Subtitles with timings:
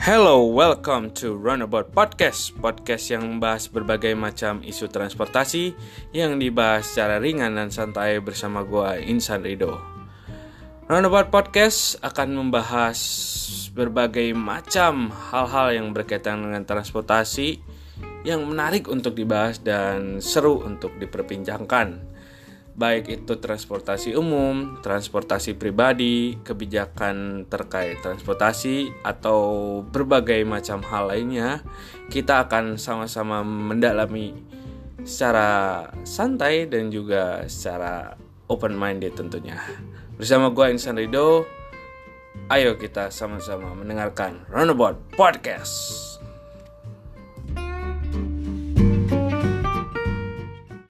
[0.00, 5.76] Hello, welcome to Runabout Podcast Podcast yang membahas berbagai macam isu transportasi
[6.16, 9.76] Yang dibahas secara ringan dan santai bersama gue Insan Rido.
[10.88, 12.96] Runabout Podcast akan membahas
[13.76, 17.60] berbagai macam hal-hal yang berkaitan dengan transportasi
[18.24, 22.00] Yang menarik untuk dibahas dan seru untuk diperbincangkan
[22.74, 29.40] baik itu transportasi umum, transportasi pribadi, kebijakan terkait transportasi, atau
[29.84, 31.60] berbagai macam hal lainnya,
[32.08, 34.34] kita akan sama-sama mendalami
[35.04, 38.16] secara santai dan juga secara
[38.50, 39.56] open minded tentunya.
[40.18, 41.46] Bersama gue Insan Rido,
[42.50, 46.09] ayo kita sama-sama mendengarkan Runabout Podcast.